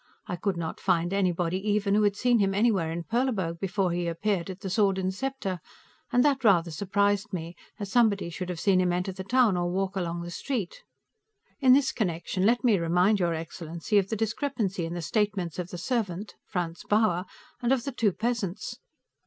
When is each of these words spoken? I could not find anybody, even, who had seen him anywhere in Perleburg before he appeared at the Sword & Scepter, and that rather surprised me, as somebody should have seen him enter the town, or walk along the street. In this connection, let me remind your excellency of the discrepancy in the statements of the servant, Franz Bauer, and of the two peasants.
I 0.25 0.35
could 0.35 0.57
not 0.57 0.79
find 0.79 1.13
anybody, 1.13 1.59
even, 1.69 1.93
who 1.93 2.01
had 2.01 2.15
seen 2.15 2.39
him 2.39 2.55
anywhere 2.55 2.91
in 2.91 3.03
Perleburg 3.03 3.59
before 3.59 3.91
he 3.91 4.07
appeared 4.07 4.49
at 4.49 4.61
the 4.61 4.69
Sword 4.71 4.97
& 5.13 5.13
Scepter, 5.13 5.59
and 6.11 6.25
that 6.25 6.43
rather 6.43 6.71
surprised 6.71 7.31
me, 7.31 7.55
as 7.77 7.91
somebody 7.91 8.31
should 8.31 8.49
have 8.49 8.59
seen 8.59 8.81
him 8.81 8.91
enter 8.93 9.11
the 9.11 9.23
town, 9.23 9.55
or 9.55 9.69
walk 9.69 9.95
along 9.95 10.23
the 10.23 10.31
street. 10.31 10.81
In 11.59 11.73
this 11.73 11.91
connection, 11.91 12.47
let 12.47 12.63
me 12.63 12.79
remind 12.79 13.19
your 13.19 13.35
excellency 13.35 13.99
of 13.99 14.09
the 14.09 14.15
discrepancy 14.15 14.85
in 14.85 14.95
the 14.95 15.03
statements 15.03 15.59
of 15.59 15.69
the 15.69 15.77
servant, 15.77 16.33
Franz 16.47 16.81
Bauer, 16.89 17.25
and 17.61 17.71
of 17.71 17.83
the 17.83 17.91
two 17.91 18.11
peasants. 18.11 18.79